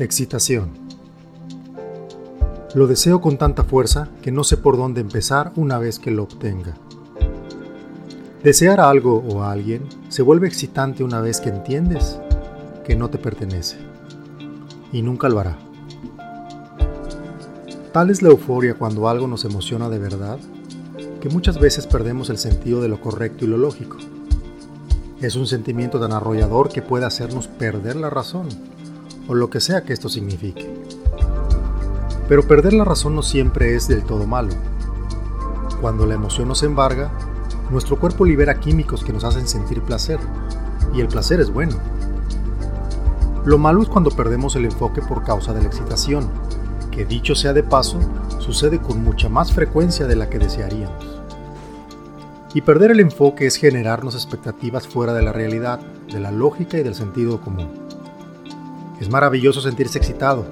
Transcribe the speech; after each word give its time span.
Excitación. 0.00 0.70
Lo 2.72 2.86
deseo 2.86 3.20
con 3.20 3.36
tanta 3.36 3.64
fuerza 3.64 4.08
que 4.22 4.30
no 4.30 4.44
sé 4.44 4.56
por 4.56 4.76
dónde 4.76 5.00
empezar 5.00 5.50
una 5.56 5.76
vez 5.78 5.98
que 5.98 6.12
lo 6.12 6.22
obtenga. 6.22 6.74
Desear 8.44 8.78
algo 8.78 9.24
o 9.28 9.42
a 9.42 9.50
alguien 9.50 9.82
se 10.08 10.22
vuelve 10.22 10.46
excitante 10.46 11.02
una 11.02 11.20
vez 11.20 11.40
que 11.40 11.48
entiendes 11.48 12.20
que 12.86 12.94
no 12.94 13.10
te 13.10 13.18
pertenece. 13.18 13.76
Y 14.92 15.02
nunca 15.02 15.28
lo 15.28 15.40
hará. 15.40 15.58
Tal 17.92 18.10
es 18.10 18.22
la 18.22 18.28
euforia 18.28 18.74
cuando 18.74 19.08
algo 19.08 19.26
nos 19.26 19.44
emociona 19.44 19.88
de 19.88 19.98
verdad 19.98 20.38
que 21.20 21.28
muchas 21.28 21.58
veces 21.58 21.88
perdemos 21.88 22.30
el 22.30 22.38
sentido 22.38 22.80
de 22.80 22.86
lo 22.86 23.00
correcto 23.00 23.44
y 23.44 23.48
lo 23.48 23.56
lógico. 23.56 23.96
Es 25.20 25.34
un 25.34 25.48
sentimiento 25.48 25.98
tan 25.98 26.12
arrollador 26.12 26.68
que 26.68 26.82
puede 26.82 27.04
hacernos 27.04 27.48
perder 27.48 27.96
la 27.96 28.10
razón 28.10 28.46
o 29.28 29.34
lo 29.34 29.50
que 29.50 29.60
sea 29.60 29.84
que 29.84 29.92
esto 29.92 30.08
signifique. 30.08 30.74
Pero 32.28 32.42
perder 32.42 32.72
la 32.72 32.84
razón 32.84 33.14
no 33.14 33.22
siempre 33.22 33.76
es 33.76 33.86
del 33.86 34.04
todo 34.04 34.26
malo. 34.26 34.52
Cuando 35.80 36.06
la 36.06 36.14
emoción 36.14 36.48
nos 36.48 36.62
embarga, 36.62 37.12
nuestro 37.70 37.98
cuerpo 37.98 38.24
libera 38.24 38.58
químicos 38.58 39.04
que 39.04 39.12
nos 39.12 39.24
hacen 39.24 39.46
sentir 39.46 39.82
placer, 39.82 40.18
y 40.94 41.00
el 41.00 41.08
placer 41.08 41.40
es 41.40 41.50
bueno. 41.50 41.76
Lo 43.44 43.58
malo 43.58 43.82
es 43.82 43.88
cuando 43.88 44.10
perdemos 44.10 44.56
el 44.56 44.64
enfoque 44.64 45.00
por 45.02 45.22
causa 45.24 45.52
de 45.52 45.60
la 45.62 45.68
excitación, 45.68 46.28
que 46.90 47.04
dicho 47.04 47.34
sea 47.34 47.52
de 47.52 47.62
paso, 47.62 47.98
sucede 48.38 48.80
con 48.80 49.04
mucha 49.04 49.28
más 49.28 49.52
frecuencia 49.52 50.06
de 50.06 50.16
la 50.16 50.28
que 50.28 50.38
desearíamos. 50.38 51.20
Y 52.54 52.62
perder 52.62 52.90
el 52.90 53.00
enfoque 53.00 53.46
es 53.46 53.56
generarnos 53.56 54.14
expectativas 54.14 54.88
fuera 54.88 55.12
de 55.12 55.22
la 55.22 55.32
realidad, 55.32 55.80
de 56.10 56.18
la 56.18 56.32
lógica 56.32 56.78
y 56.78 56.82
del 56.82 56.94
sentido 56.94 57.40
común. 57.40 57.87
Es 59.00 59.08
maravilloso 59.08 59.60
sentirse 59.60 59.98
excitado. 59.98 60.46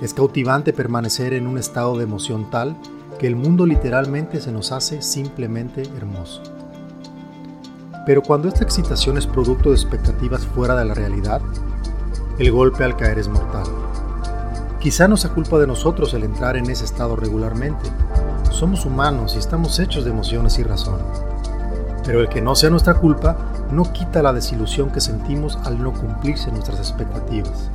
Es 0.00 0.14
cautivante 0.14 0.72
permanecer 0.72 1.34
en 1.34 1.46
un 1.46 1.58
estado 1.58 1.96
de 1.96 2.04
emoción 2.04 2.50
tal 2.50 2.76
que 3.18 3.26
el 3.26 3.36
mundo 3.36 3.66
literalmente 3.66 4.40
se 4.40 4.50
nos 4.50 4.72
hace 4.72 5.02
simplemente 5.02 5.82
hermoso. 5.96 6.42
Pero 8.04 8.22
cuando 8.22 8.48
esta 8.48 8.64
excitación 8.64 9.16
es 9.16 9.26
producto 9.26 9.68
de 9.68 9.76
expectativas 9.76 10.44
fuera 10.46 10.74
de 10.74 10.84
la 10.84 10.94
realidad, 10.94 11.40
el 12.38 12.50
golpe 12.50 12.82
al 12.82 12.96
caer 12.96 13.18
es 13.18 13.28
mortal. 13.28 13.66
Quizá 14.80 15.06
no 15.06 15.16
sea 15.16 15.30
culpa 15.30 15.60
de 15.60 15.68
nosotros 15.68 16.12
el 16.14 16.24
entrar 16.24 16.56
en 16.56 16.68
ese 16.68 16.84
estado 16.84 17.14
regularmente. 17.14 17.88
Somos 18.50 18.84
humanos 18.84 19.36
y 19.36 19.38
estamos 19.38 19.78
hechos 19.78 20.04
de 20.04 20.10
emociones 20.10 20.58
y 20.58 20.64
razón. 20.64 20.98
Pero 22.04 22.20
el 22.20 22.28
que 22.28 22.40
no 22.40 22.54
sea 22.54 22.70
nuestra 22.70 22.94
culpa 22.94 23.36
no 23.70 23.92
quita 23.92 24.22
la 24.22 24.32
desilusión 24.32 24.90
que 24.90 25.00
sentimos 25.00 25.58
al 25.64 25.82
no 25.82 25.92
cumplirse 25.92 26.50
nuestras 26.50 26.78
expectativas 26.78 27.70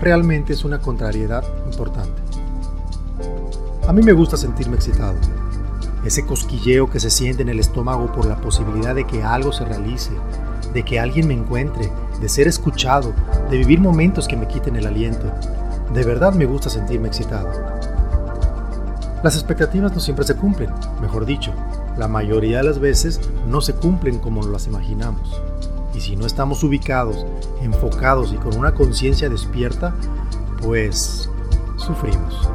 realmente 0.00 0.54
es 0.54 0.64
una 0.64 0.78
contrariedad 0.78 1.44
importante. 1.66 2.22
A 3.86 3.92
mí 3.92 4.02
me 4.02 4.12
gusta 4.12 4.36
sentirme 4.36 4.76
excitado. 4.76 5.14
Ese 6.04 6.24
cosquilleo 6.24 6.88
que 6.88 7.00
se 7.00 7.10
siente 7.10 7.42
en 7.42 7.50
el 7.50 7.60
estómago 7.60 8.10
por 8.12 8.24
la 8.24 8.36
posibilidad 8.36 8.94
de 8.94 9.06
que 9.06 9.22
algo 9.22 9.52
se 9.52 9.64
realice, 9.64 10.10
de 10.72 10.82
que 10.84 10.98
alguien 10.98 11.28
me 11.28 11.34
encuentre, 11.34 11.92
de 12.20 12.28
ser 12.28 12.48
escuchado, 12.48 13.12
de 13.50 13.58
vivir 13.58 13.80
momentos 13.80 14.26
que 14.26 14.36
me 14.36 14.48
quiten 14.48 14.76
el 14.76 14.86
aliento. 14.86 15.26
De 15.92 16.04
verdad 16.04 16.32
me 16.32 16.46
gusta 16.46 16.70
sentirme 16.70 17.08
excitado. 17.08 17.50
Las 19.22 19.34
expectativas 19.34 19.92
no 19.92 20.00
siempre 20.00 20.24
se 20.24 20.36
cumplen, 20.36 20.70
mejor 21.02 21.26
dicho, 21.26 21.52
la 21.96 22.08
mayoría 22.08 22.58
de 22.58 22.64
las 22.64 22.78
veces 22.78 23.20
no 23.48 23.60
se 23.60 23.74
cumplen 23.74 24.18
como 24.18 24.42
las 24.46 24.66
imaginamos. 24.66 25.40
Y 25.94 26.00
si 26.00 26.16
no 26.16 26.26
estamos 26.26 26.62
ubicados, 26.62 27.26
enfocados 27.62 28.32
y 28.32 28.36
con 28.36 28.56
una 28.56 28.74
conciencia 28.74 29.28
despierta, 29.28 29.94
pues 30.62 31.28
sufrimos. 31.76 32.48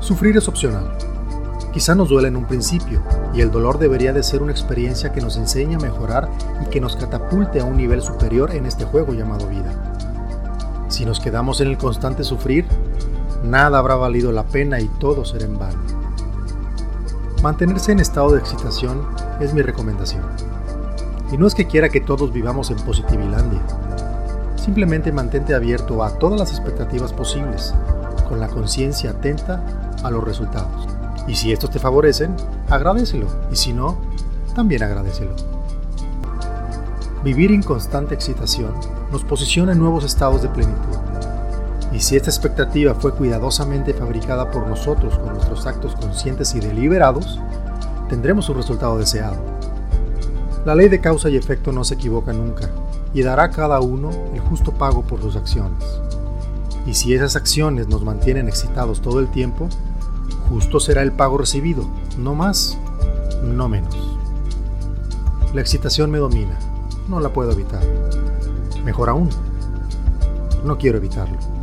Sufrir 0.00 0.36
es 0.36 0.48
opcional. 0.48 0.90
Quizá 1.72 1.94
nos 1.94 2.08
duele 2.08 2.28
en 2.28 2.36
un 2.36 2.46
principio, 2.46 3.02
y 3.34 3.42
el 3.42 3.50
dolor 3.50 3.78
debería 3.78 4.12
de 4.12 4.22
ser 4.22 4.42
una 4.42 4.52
experiencia 4.52 5.12
que 5.12 5.20
nos 5.20 5.36
enseñe 5.36 5.76
a 5.76 5.78
mejorar 5.78 6.28
y 6.62 6.70
que 6.70 6.80
nos 6.80 6.96
catapulte 6.96 7.60
a 7.60 7.64
un 7.64 7.76
nivel 7.76 8.02
superior 8.02 8.50
en 8.52 8.66
este 8.66 8.84
juego 8.84 9.12
llamado 9.12 9.46
vida. 9.48 9.94
Si 10.88 11.04
nos 11.04 11.20
quedamos 11.20 11.60
en 11.60 11.68
el 11.68 11.78
constante 11.78 12.24
sufrir, 12.24 12.64
nada 13.44 13.78
habrá 13.78 13.96
valido 13.96 14.32
la 14.32 14.44
pena 14.44 14.80
y 14.80 14.88
todo 14.98 15.24
será 15.24 15.44
en 15.44 15.58
vano. 15.58 16.07
Mantenerse 17.42 17.92
en 17.92 18.00
estado 18.00 18.32
de 18.32 18.40
excitación 18.40 19.06
es 19.38 19.54
mi 19.54 19.62
recomendación. 19.62 20.24
Y 21.30 21.36
no 21.36 21.46
es 21.46 21.54
que 21.54 21.68
quiera 21.68 21.88
que 21.88 22.00
todos 22.00 22.32
vivamos 22.32 22.72
en 22.72 22.78
Positivilandia. 22.78 23.60
Simplemente 24.56 25.12
mantente 25.12 25.54
abierto 25.54 26.02
a 26.02 26.18
todas 26.18 26.40
las 26.40 26.50
expectativas 26.50 27.12
posibles, 27.12 27.74
con 28.28 28.40
la 28.40 28.48
conciencia 28.48 29.10
atenta 29.10 29.62
a 30.02 30.10
los 30.10 30.24
resultados. 30.24 30.88
Y 31.28 31.36
si 31.36 31.52
estos 31.52 31.70
te 31.70 31.78
favorecen, 31.78 32.34
agradecelo. 32.68 33.28
Y 33.52 33.56
si 33.56 33.72
no, 33.72 33.98
también 34.56 34.82
agradecelo. 34.82 35.36
Vivir 37.22 37.52
en 37.52 37.62
constante 37.62 38.14
excitación 38.14 38.72
nos 39.12 39.22
posiciona 39.22 39.72
en 39.72 39.78
nuevos 39.78 40.04
estados 40.04 40.42
de 40.42 40.48
plenitud. 40.48 41.07
Y 41.92 42.00
si 42.00 42.16
esta 42.16 42.30
expectativa 42.30 42.94
fue 42.94 43.14
cuidadosamente 43.14 43.94
fabricada 43.94 44.50
por 44.50 44.66
nosotros 44.66 45.18
con 45.18 45.34
nuestros 45.34 45.66
actos 45.66 45.94
conscientes 45.94 46.54
y 46.54 46.60
deliberados, 46.60 47.40
tendremos 48.08 48.48
un 48.48 48.56
resultado 48.56 48.98
deseado. 48.98 49.36
La 50.64 50.74
ley 50.74 50.88
de 50.88 51.00
causa 51.00 51.30
y 51.30 51.36
efecto 51.36 51.72
no 51.72 51.84
se 51.84 51.94
equivoca 51.94 52.32
nunca 52.32 52.68
y 53.14 53.22
dará 53.22 53.44
a 53.44 53.50
cada 53.50 53.80
uno 53.80 54.10
el 54.34 54.40
justo 54.40 54.72
pago 54.72 55.02
por 55.02 55.22
sus 55.22 55.36
acciones. 55.36 55.82
Y 56.86 56.94
si 56.94 57.14
esas 57.14 57.36
acciones 57.36 57.88
nos 57.88 58.02
mantienen 58.02 58.48
excitados 58.48 59.00
todo 59.00 59.20
el 59.20 59.28
tiempo, 59.28 59.68
justo 60.48 60.80
será 60.80 61.02
el 61.02 61.12
pago 61.12 61.38
recibido, 61.38 61.88
no 62.18 62.34
más, 62.34 62.76
no 63.42 63.68
menos. 63.68 63.96
La 65.54 65.60
excitación 65.60 66.10
me 66.10 66.18
domina, 66.18 66.58
no 67.08 67.20
la 67.20 67.32
puedo 67.32 67.52
evitar. 67.52 67.82
Mejor 68.84 69.08
aún, 69.08 69.30
no 70.64 70.76
quiero 70.76 70.98
evitarlo. 70.98 71.57